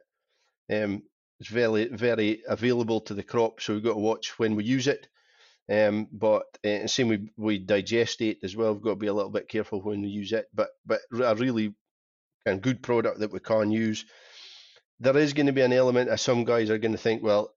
[0.71, 1.03] Um,
[1.39, 4.87] it's very very available to the crop, so we've got to watch when we use
[4.87, 5.07] it.
[5.69, 8.73] Um, but uh, same we we digest it as well.
[8.73, 10.47] We've got to be a little bit careful when we use it.
[10.53, 11.73] But but a really
[12.61, 14.05] good product that we can use.
[14.99, 17.53] There is going to be an element of some guys are going to think, well,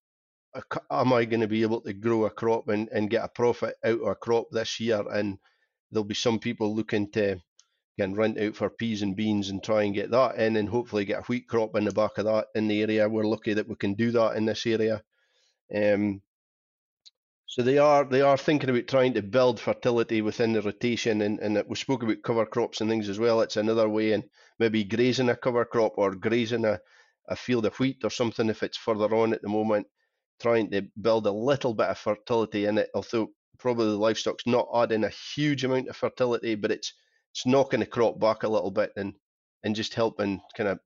[0.90, 3.76] am I going to be able to grow a crop and, and get a profit
[3.84, 5.04] out of a crop this year?
[5.08, 5.38] And
[5.90, 7.36] there'll be some people looking to
[7.98, 11.04] can rent out for peas and beans and try and get that in and hopefully
[11.04, 13.08] get a wheat crop in the back of that in the area.
[13.08, 15.02] We're lucky that we can do that in this area.
[15.74, 16.22] Um,
[17.48, 21.40] so they are they are thinking about trying to build fertility within the rotation, and,
[21.40, 23.40] and we spoke about cover crops and things as well.
[23.40, 24.24] It's another way, and
[24.58, 26.78] maybe grazing a cover crop or grazing a,
[27.26, 29.86] a field of wheat or something if it's further on at the moment,
[30.40, 32.90] trying to build a little bit of fertility in it.
[32.94, 36.92] Although probably the livestock's not adding a huge amount of fertility, but it's
[37.32, 39.14] it's knocking the crop back a little bit and
[39.64, 40.80] and just helping kind of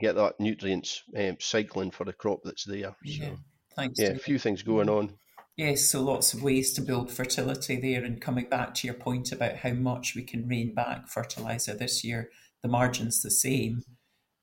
[0.00, 2.96] get that nutrients um, cycling for the crop that's there.
[3.04, 3.38] Yeah, so,
[3.76, 4.00] thanks.
[4.00, 5.16] Yeah, a few things going on.
[5.56, 8.02] Yes, so lots of ways to build fertility there.
[8.04, 12.02] And coming back to your point about how much we can rein back fertilizer this
[12.02, 12.30] year,
[12.62, 13.82] the margin's the same.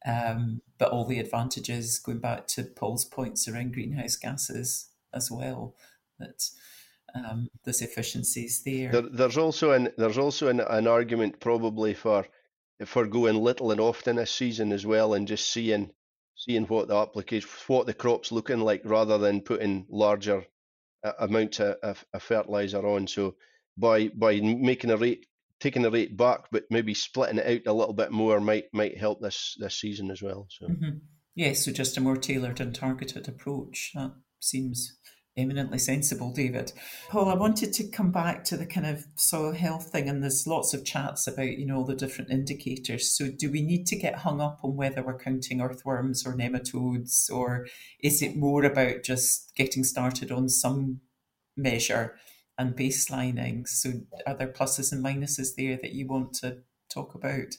[0.06, 5.76] Um, but all the advantages, going back to Paul's points around greenhouse gases as well,
[6.20, 6.50] that
[7.16, 8.92] um, there's efficiencies there.
[8.92, 9.02] there.
[9.02, 12.28] There's also an there's also an, an argument probably for
[12.86, 15.92] for going little and often this season as well, and just seeing
[16.36, 20.46] seeing what the application what the crop's looking like rather than putting larger
[21.20, 23.08] amounts of, of, fertilizer on.
[23.08, 23.36] So
[23.78, 25.26] by by making a rate
[25.60, 28.98] taking the rate back, but maybe splitting it out a little bit more might might
[28.98, 30.48] help this this season as well.
[30.50, 30.98] So mm-hmm.
[31.36, 34.98] yes, so just a more tailored and targeted approach that seems
[35.38, 36.74] eminently sensible, David.
[37.10, 40.48] Paul, I wanted to come back to the kind of soil health thing, and there's
[40.48, 43.10] lots of chats about, you know, the different indicators.
[43.10, 47.32] So, do we need to get hung up on whether we're counting earthworms or nematodes,
[47.32, 47.68] or
[48.02, 51.02] is it more about just getting started on some
[51.56, 52.18] measure
[52.58, 53.68] and baselining?
[53.68, 53.92] So,
[54.26, 57.56] are there pluses and minuses there that you want to talk about?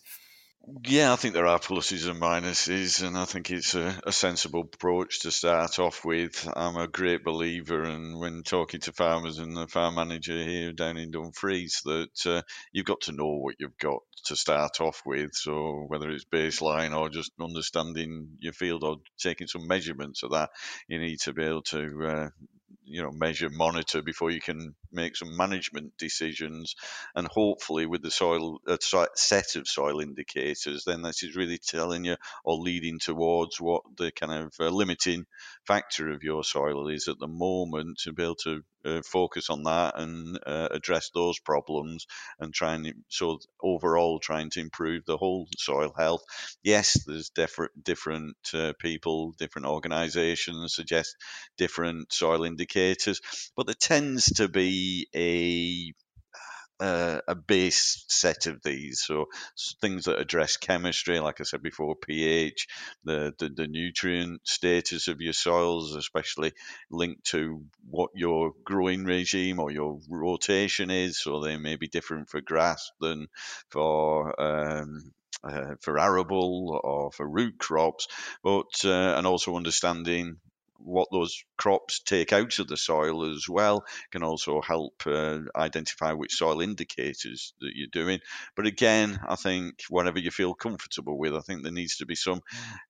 [0.66, 4.62] Yeah, I think there are pluses and minuses, and I think it's a, a, sensible
[4.62, 6.46] approach to start off with.
[6.54, 10.98] I'm a great believer, and when talking to farmers and the farm manager here down
[10.98, 12.42] in Dumfries, that uh,
[12.72, 15.34] you've got to know what you've got to start off with.
[15.34, 20.50] So whether it's baseline or just understanding your field or taking some measurements of that,
[20.86, 22.28] you need to be able to uh,
[22.88, 26.74] you know measure monitor before you can make some management decisions.
[27.14, 28.78] And hopefully with the soil a
[29.14, 34.10] set of soil indicators then this is really telling you or leading towards what the
[34.12, 35.26] kind of uh, limiting
[35.66, 39.62] factor of your soil is at the moment to be able to uh, focus on
[39.64, 42.06] that and uh, address those problems
[42.40, 46.22] and try and so overall trying to improve the whole soil health.
[46.62, 51.16] Yes, there's different different uh, people, different organisations suggest
[51.56, 53.20] different soil indicators,
[53.56, 55.92] but there tends to be a
[56.80, 59.02] uh, a base set of these.
[59.04, 59.26] So
[59.80, 62.66] things that address chemistry, like I said before, pH,
[63.04, 66.52] the, the, the nutrient status of your soils, especially
[66.90, 71.20] linked to what your growing regime or your rotation is.
[71.20, 73.28] So they may be different for grass than
[73.70, 75.12] for um,
[75.44, 78.08] uh, for arable or for root crops,
[78.42, 80.38] but uh, and also understanding
[80.78, 86.12] what those crops take out of the soil as well can also help uh, identify
[86.12, 88.20] which soil indicators that you're doing.
[88.56, 92.14] But again, I think whatever you feel comfortable with, I think there needs to be
[92.14, 92.40] some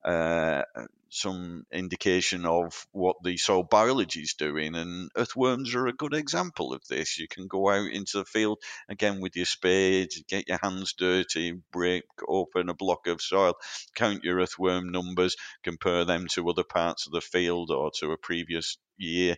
[0.05, 0.62] uh,
[1.10, 4.74] some indication of what the soil biology is doing.
[4.74, 7.18] And earthworms are a good example of this.
[7.18, 11.60] You can go out into the field again with your spade, get your hands dirty,
[11.72, 13.54] break open a block of soil,
[13.94, 18.18] count your earthworm numbers, compare them to other parts of the field or to a
[18.18, 19.36] previous year.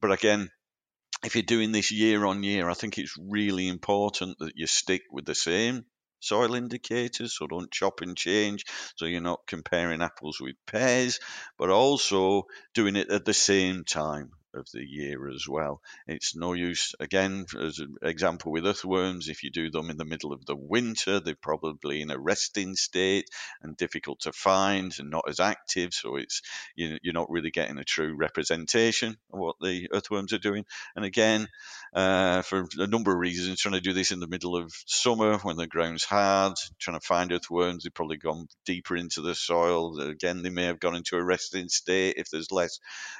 [0.00, 0.50] But again,
[1.24, 5.02] if you're doing this year on year, I think it's really important that you stick
[5.10, 5.86] with the same
[6.26, 8.64] soil indicators, so don't chop and change.
[8.96, 11.20] So you're not comparing apples with pears,
[11.58, 15.80] but also doing it at the same time of the year as well.
[16.06, 20.04] It's no use, again, as an example with earthworms, if you do them in the
[20.04, 23.28] middle of the winter, they're probably in a resting state
[23.62, 25.92] and difficult to find and not as active.
[25.92, 26.42] So it's
[26.74, 30.64] you're not really getting a true representation of what the earthworms are doing.
[30.94, 31.48] And again,
[31.94, 35.38] uh, for a number of reasons, trying to do this in the middle of summer
[35.38, 39.98] when the ground's hard, trying to find earthworms, they've probably gone deeper into the soil.
[40.00, 42.78] Again, they may have gone into a resting state if there's less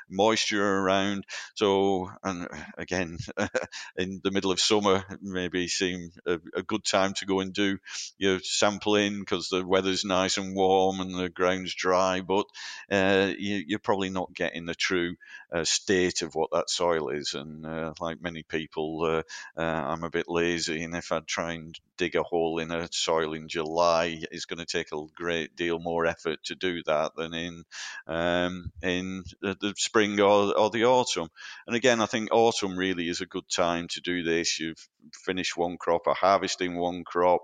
[0.08, 1.25] moisture around.
[1.54, 3.18] So, and again,
[3.96, 7.78] in the middle of summer, maybe seem a, a good time to go and do
[8.18, 12.46] your sampling because the weather's nice and warm and the ground's dry, but
[12.90, 15.16] uh, you, are probably not getting the true
[15.52, 17.34] uh, state of what that soil is.
[17.34, 19.22] And uh, like many people, uh,
[19.60, 22.88] uh, I'm a bit lazy, and if I try and dig a hole in a
[22.92, 27.16] soil in July, it's going to take a great deal more effort to do that
[27.16, 27.64] than in
[28.06, 31.15] um, in the, the spring or, or the autumn.
[31.22, 34.58] And again, I think autumn really is a good time to do this.
[34.58, 34.88] You've
[35.24, 37.42] finished one crop or harvesting one crop.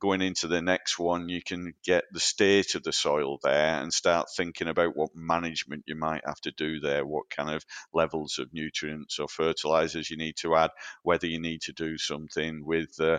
[0.00, 3.92] going into the next one, you can get the state of the soil there and
[3.92, 8.38] start thinking about what management you might have to do there, what kind of levels
[8.38, 10.70] of nutrients or fertilizers you need to add,
[11.02, 13.18] whether you need to do something with uh,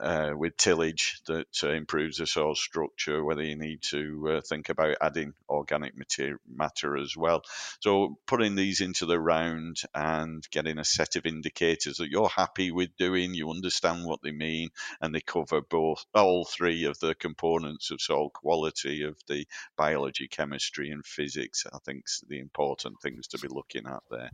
[0.00, 4.68] uh, with tillage that uh, improves the soil structure, whether you need to uh, think
[4.68, 7.42] about adding organic mater- matter as well.
[7.80, 12.70] So, putting these into the round and getting a set of indicators that you're happy
[12.70, 14.70] with doing, you understand what they mean,
[15.00, 19.46] and they cover both all three of the components of soil quality of the
[19.76, 21.66] biology, chemistry, and physics.
[21.72, 24.30] I think the important things to be looking at there.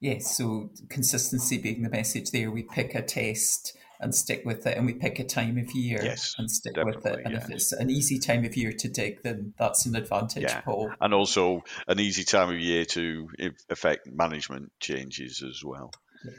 [0.00, 2.50] Yes, so consistency being the message there.
[2.50, 6.00] We pick a test and stick with it, and we pick a time of year
[6.02, 7.20] yes, and stick with it.
[7.24, 7.38] And yeah.
[7.38, 10.60] if it's an easy time of year to dig, then that's an advantage, yeah.
[10.60, 10.92] Paul.
[11.00, 13.28] And also an easy time of year to
[13.70, 15.92] affect management changes as well.
[16.24, 16.32] Yeah.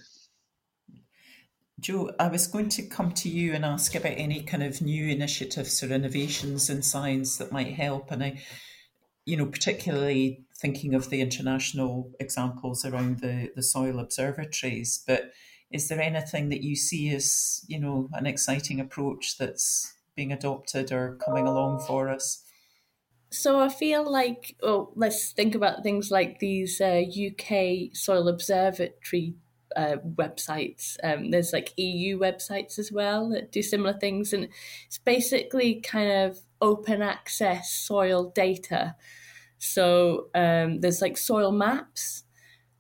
[1.80, 5.08] Joe, I was going to come to you and ask about any kind of new
[5.08, 8.10] initiatives or innovations in science that might help.
[8.10, 8.42] And I,
[9.26, 15.32] you know, particularly thinking of the international examples around the, the soil observatories, but
[15.72, 20.92] is there anything that you see as you know an exciting approach that's being adopted
[20.92, 22.44] or coming along for us?
[23.30, 29.36] So i feel like oh let's think about things like these uh, uk soil observatory
[29.76, 30.96] uh, websites.
[31.04, 34.48] Um, there's like eu websites as well that do similar things and
[34.88, 38.96] it's basically kind of open access soil data
[39.58, 42.24] so um, there's like soil maps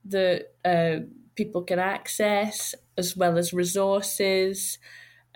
[0.06, 1.06] that uh,
[1.36, 4.78] people can access, as well as resources,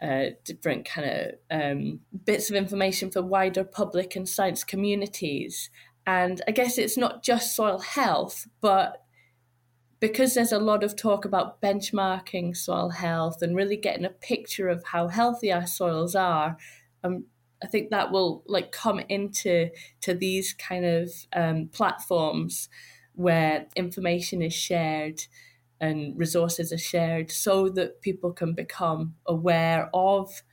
[0.02, 5.70] uh, different kind of um, bits of information for wider public and science communities.
[6.08, 9.04] And I guess it's not just soil health, but
[10.00, 14.68] because there's a lot of talk about benchmarking soil health and really getting a picture
[14.68, 16.58] of how healthy our soils are,
[17.04, 17.26] um,
[17.64, 19.70] I think that will like come into
[20.02, 22.70] to these kind of um, platforms
[23.14, 25.22] where information is shared
[25.80, 30.44] and resources are shared so that people can become aware of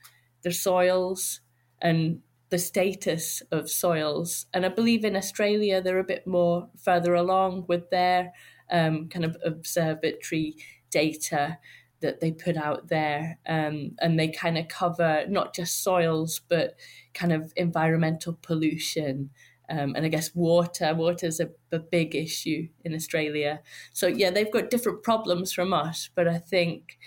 [0.43, 1.41] their soils
[1.81, 4.47] and the status of soils.
[4.53, 8.33] And I believe in Australia they're a bit more further along with their
[8.71, 10.55] um, kind of observatory
[10.91, 11.57] data
[12.01, 13.37] that they put out there.
[13.47, 16.75] Um, and they kind of cover not just soils, but
[17.13, 19.29] kind of environmental pollution
[19.69, 23.61] um, and I guess water, water is a, a big issue in Australia.
[23.93, 26.97] So yeah, they've got different problems from us, but I think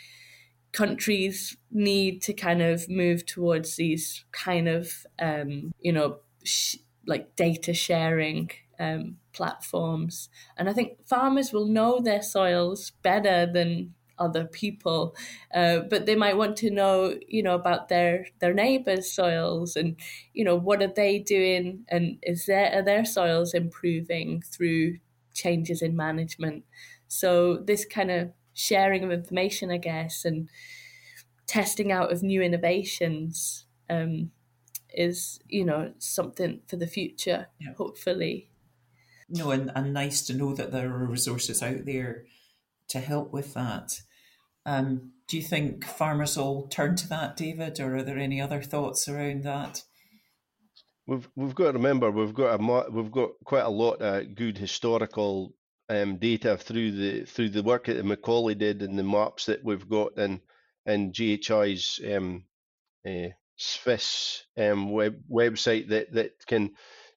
[0.71, 6.77] countries need to kind of move towards these kind of um, you know sh-
[7.07, 13.95] like data sharing um, platforms, and I think farmers will know their soils better than
[14.23, 15.15] other people,
[15.55, 19.97] uh, but they might want to know, you know, about their their neighbors' soils and,
[20.33, 24.99] you know, what are they doing and is their are their soils improving through
[25.35, 26.65] changes in management.
[27.09, 30.49] So this kind of sharing of information, I guess, and
[31.47, 34.31] testing out of new innovations um,
[34.95, 37.75] is, you know, something for the future, yeah.
[37.77, 38.51] hopefully.
[39.29, 42.25] No, and, and nice to know that there are resources out there
[42.89, 44.03] to help with that.
[44.65, 48.63] Um, do you think farmers will turn to that, David, or are there any other
[48.63, 49.83] thoughts around that?
[51.07, 54.57] We've we've got to remember we've got a we've got quite a lot of good
[54.57, 55.55] historical
[55.89, 59.89] um, data through the through the work that Macaulay did and the maps that we've
[59.89, 60.41] got in
[60.87, 62.45] in JHI's um,
[63.07, 66.71] uh, SFIS um, web website that that can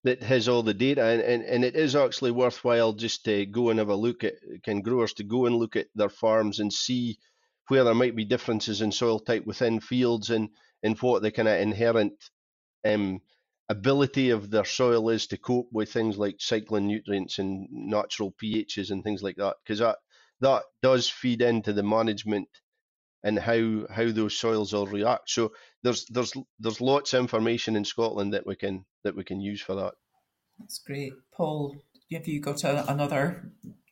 [0.04, 3.70] that has all the data and, and, and it is actually worthwhile just to go
[3.70, 6.72] and have a look at can growers to go and look at their farms and
[6.72, 7.18] see
[7.68, 10.50] where there might be differences in soil type within fields and
[10.84, 12.14] and what the kind of inherent
[12.86, 13.20] um,
[13.70, 18.92] ability of their soil is to cope with things like cycling nutrients and natural pHs
[18.92, 19.98] and things like that because that
[20.42, 22.50] that does feed into the management
[23.26, 25.30] and how how those soils will react.
[25.30, 25.52] So
[25.84, 29.62] there's there's there's lots of information in Scotland that we can that we can use
[29.62, 29.94] for that.
[30.60, 31.76] That's great, Paul.
[32.14, 33.52] Have you got a, another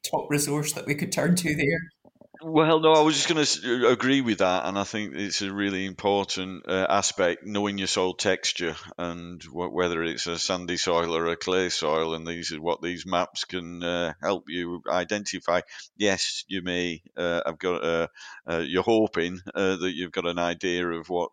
[0.10, 2.03] top resource that we could turn to there?
[2.46, 5.54] Well, no, I was just going to agree with that, and I think it's a
[5.54, 11.28] really important uh, aspect knowing your soil texture and whether it's a sandy soil or
[11.28, 15.62] a clay soil, and these are what these maps can uh, help you identify.
[15.96, 18.08] Yes, you may uh, have got uh,
[18.46, 21.32] uh, you're hoping uh, that you've got an idea of what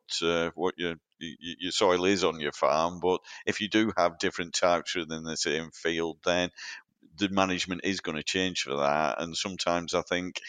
[0.54, 4.94] what your your soil is on your farm, but if you do have different types
[4.94, 6.50] within the same field, then
[7.18, 9.20] the management is going to change for that.
[9.20, 10.40] And sometimes I think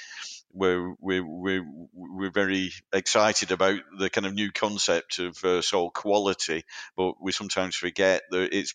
[0.53, 5.89] we're we're we're we're very excited about the kind of new concept of uh, soil
[5.89, 6.63] quality,
[6.95, 8.73] but we sometimes forget that it's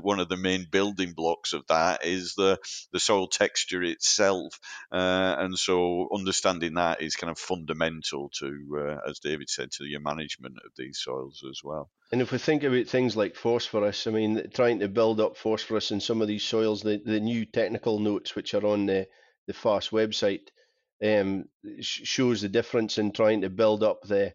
[0.00, 2.58] one of the main building blocks of that is the
[2.92, 4.58] the soil texture itself,
[4.92, 9.84] uh, and so understanding that is kind of fundamental to, uh, as David said, to
[9.84, 11.90] your management of these soils as well.
[12.12, 15.90] And if we think about things like phosphorus, I mean, trying to build up phosphorus
[15.90, 19.06] in some of these soils, the, the new technical notes which are on the
[19.46, 20.48] the FAS website
[21.04, 21.44] um,
[21.80, 24.34] shows the difference in trying to build up the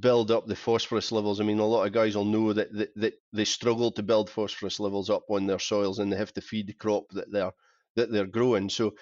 [0.00, 1.40] build up the phosphorus levels.
[1.40, 4.28] I mean, a lot of guys will know that, that, that they struggle to build
[4.28, 7.52] phosphorus levels up on their soils, and they have to feed the crop that they're
[7.96, 8.68] that they're growing.
[8.68, 8.94] So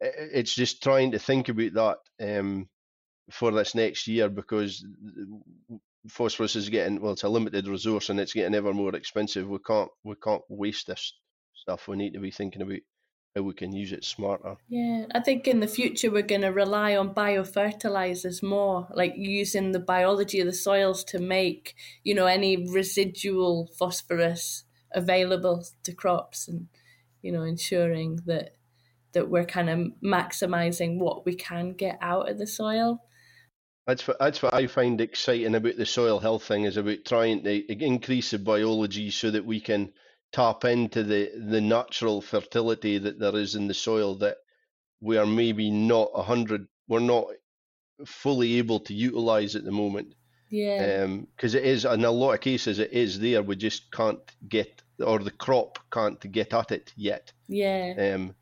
[0.00, 2.68] it's just trying to think about that um,
[3.30, 4.84] for this next year because
[6.08, 9.48] phosphorus is getting well, it's a limited resource and it's getting ever more expensive.
[9.48, 11.14] We can't we can't waste this
[11.54, 11.88] stuff.
[11.88, 12.80] We need to be thinking about
[13.34, 14.56] how we can use it smarter.
[14.68, 19.72] Yeah, I think in the future we're going to rely on biofertilizers more, like using
[19.72, 21.74] the biology of the soils to make,
[22.04, 26.68] you know, any residual phosphorus available to crops and,
[27.22, 28.54] you know, ensuring that
[29.12, 33.00] that we're kind of maximizing what we can get out of the soil.
[33.86, 37.42] That's what that's what I find exciting about the soil health thing is about trying
[37.44, 39.92] to increase the biology so that we can
[40.34, 44.38] tap into the the natural fertility that there is in the soil that
[45.00, 47.26] we are maybe not a hundred we're not
[48.04, 50.14] fully able to utilize at the moment.
[50.50, 51.06] Yeah.
[51.36, 54.18] Because um, it is in a lot of cases it is there we just can't
[54.48, 57.32] get or the crop can't get at it yet.
[57.46, 57.94] Yeah.
[57.96, 58.34] Um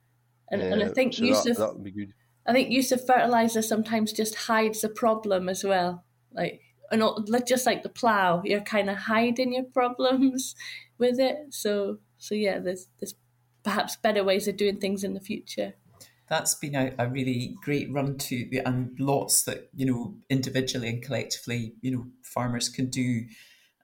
[0.51, 2.15] and, uh, and i uh, think so use that, of that would be good.
[2.47, 6.05] I think use of fertilizer sometimes just hides the problem as well.
[6.33, 7.03] Like and
[7.47, 10.55] just like the plow you're kind of hiding your problems
[11.03, 11.37] with it.
[11.51, 13.15] So so yeah, there's there's
[13.63, 15.75] perhaps better ways of doing things in the future.
[16.29, 20.89] That's been a, a really great run to the, and lots that, you know, individually
[20.89, 23.27] and collectively, you know, farmers can do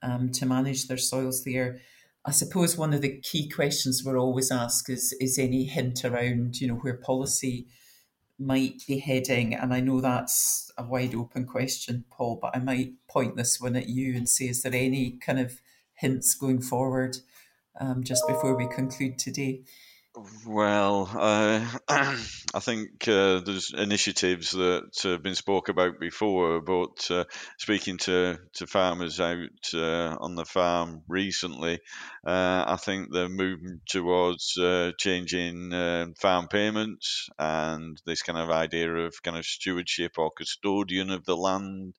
[0.03, 1.81] um, to manage their soils there.
[2.25, 6.61] I suppose one of the key questions we're always asked is is any hint around,
[6.61, 7.67] you know, where policy
[8.39, 9.55] might be heading?
[9.55, 13.77] And I know that's a wide open question, Paul, but I might point this one
[13.77, 15.61] at you and say, is there any kind of
[15.99, 17.19] hints going forward
[17.81, 19.63] um, just before we conclude today?
[20.47, 27.25] Well, uh, I think uh, there's initiatives that have been spoke about before, but uh,
[27.59, 29.39] speaking to, to farmers out
[29.75, 31.75] uh, on the farm recently,
[32.27, 35.71] uh, I think they're moving towards uh, changing
[36.21, 41.37] farm payments and this kind of idea of kind of stewardship or custodian of the
[41.37, 41.95] land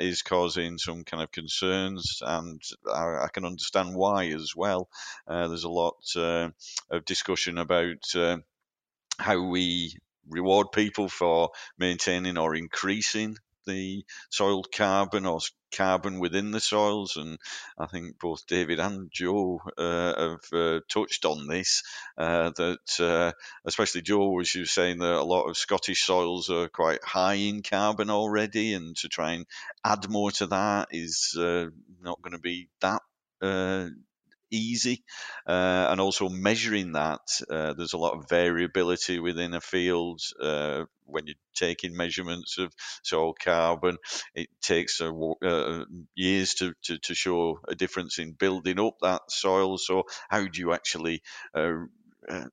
[0.00, 2.60] is causing some kind of concerns, and
[2.92, 4.88] I, I can understand why as well.
[5.28, 5.98] there's a lot
[6.90, 8.38] of discussion about uh,
[9.18, 9.94] how we
[10.26, 13.36] reward people for maintaining or increasing
[13.66, 15.38] the soil carbon or
[15.76, 17.16] carbon within the soils.
[17.16, 17.38] And
[17.78, 21.82] I think both David and Joe uh, have uh, touched on this.
[22.16, 23.32] Uh, that uh,
[23.66, 28.08] especially Joe was saying that a lot of Scottish soils are quite high in carbon
[28.08, 29.46] already, and to try and
[29.84, 31.66] add more to that is uh,
[32.00, 33.02] not going to be that
[33.42, 33.88] uh,
[34.52, 35.02] easy.
[35.46, 40.84] Uh, and also measuring that, uh, there's a lot of variability within a field uh,
[41.04, 42.72] when you're taking measurements of
[43.02, 43.96] soil carbon.
[44.34, 45.84] It takes uh,
[46.14, 49.78] years to, to, to, show a difference in building up that soil.
[49.78, 51.22] So, how do you actually
[51.54, 51.84] uh,
[52.28, 52.46] uh,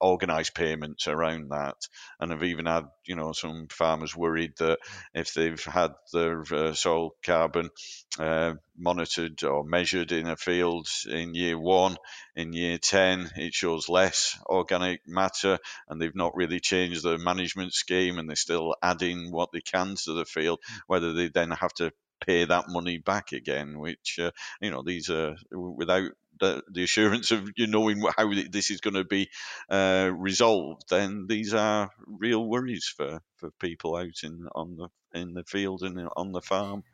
[0.00, 1.76] organised payments around that.
[2.20, 4.78] And I've even had, you know, some farmers worried that
[5.14, 7.70] if they've had their uh, soil carbon
[8.18, 11.96] uh, monitored or measured in a field in year one,
[12.36, 17.72] in year 10, it shows less organic matter and they've not really changed the management
[17.72, 21.72] scheme and they're still adding what they can to the field, whether they then have
[21.74, 21.92] to
[22.24, 24.30] pay that money back again, which, uh,
[24.60, 28.94] you know, these are without the, the assurance of you knowing how this is going
[28.94, 29.28] to be
[29.70, 35.34] uh, resolved, then these are real worries for, for people out in on the in
[35.34, 36.84] the field and on the farm.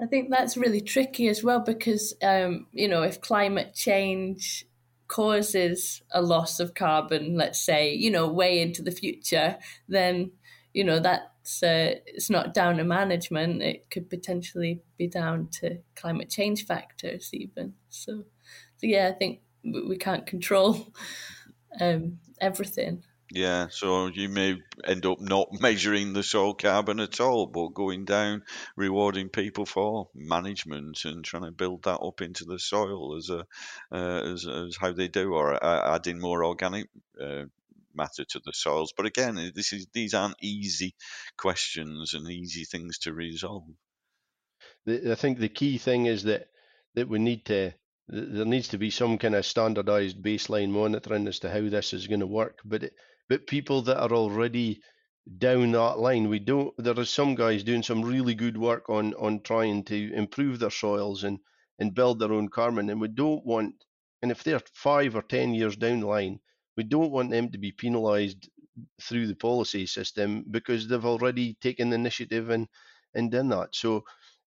[0.00, 4.64] I think that's really tricky as well because um, you know if climate change
[5.08, 10.32] causes a loss of carbon, let's say you know way into the future, then
[10.72, 11.00] you know
[11.48, 13.62] that's uh, it's not down to management.
[13.62, 17.74] It could potentially be down to climate change factors, even.
[17.88, 18.24] So,
[18.76, 20.92] so yeah, I think we can't control
[21.80, 23.02] um, everything.
[23.30, 28.06] Yeah, so you may end up not measuring the soil carbon at all, but going
[28.06, 28.42] down,
[28.74, 33.44] rewarding people for management and trying to build that up into the soil as a
[33.92, 36.88] uh, as, as how they do, or uh, adding more organic
[37.20, 37.44] uh,
[37.98, 38.94] matter to the soils.
[38.96, 40.94] But again, this is these aren't easy
[41.36, 43.64] questions and easy things to resolve.
[44.88, 46.48] I think the key thing is that
[46.94, 47.74] that we need to
[48.08, 52.06] there needs to be some kind of standardized baseline monitoring as to how this is
[52.06, 52.60] going to work.
[52.64, 52.90] But
[53.28, 54.80] but people that are already
[55.36, 56.72] down that line, we don't.
[56.78, 60.70] There are some guys doing some really good work on on trying to improve their
[60.70, 61.38] soils and
[61.78, 63.74] and build their own carbon, and we don't want.
[64.22, 66.40] And if they're five or ten years down the line,
[66.78, 68.48] we don't want them to be penalised
[69.02, 72.68] through the policy system because they've already taken the initiative and
[73.14, 73.74] and done that.
[73.74, 74.04] So,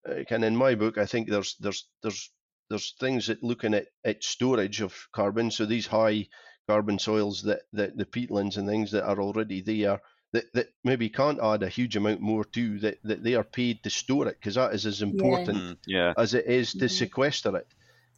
[0.09, 2.31] uh, kind of in my book, I think there's there's there's
[2.71, 5.51] there's things that looking at, at storage of carbon.
[5.51, 6.29] So these high
[6.67, 10.01] carbon soils that, that the peatlands and things that are already there
[10.33, 13.83] that, that maybe can't add a huge amount more to that, that they are paid
[13.83, 15.63] to store it because that is as important yeah.
[15.63, 16.13] Mm, yeah.
[16.17, 17.69] as it is to sequester it.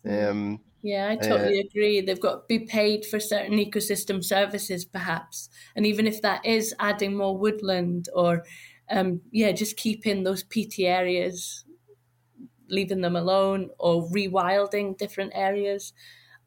[0.04, 2.00] Um, yeah, I totally uh, agree.
[2.00, 6.74] They've got to be paid for certain ecosystem services, perhaps, and even if that is
[6.78, 8.44] adding more woodland or,
[8.90, 11.64] um, yeah, just keeping those peaty areas
[12.68, 15.92] leaving them alone or rewilding different areas.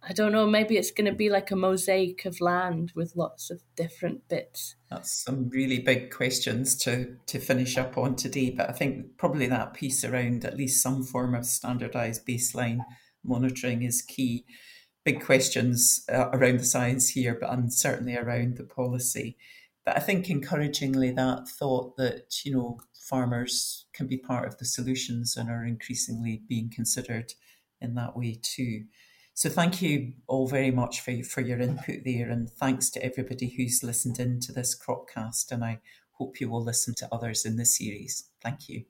[0.02, 3.52] I don't know, maybe it's going to be like a mosaic of land with lots
[3.52, 4.76] of different bits.
[4.90, 9.48] That's some really big questions to, to finish up on today, but I think probably
[9.48, 12.86] that piece around at least some form of standardised baseline
[13.24, 14.46] monitoring is key.
[15.06, 19.38] Big questions uh, around the science here, but and certainly around the policy.
[19.86, 24.66] But I think encouragingly that thought that, you know, farmers can be part of the
[24.66, 27.34] solutions and are increasingly being considered
[27.82, 28.84] in that way too.
[29.34, 33.48] So thank you all very much for, for your input there and thanks to everybody
[33.48, 35.80] who's listened in to this Cropcast and I
[36.12, 38.26] hope you will listen to others in the series.
[38.44, 38.84] Thank you.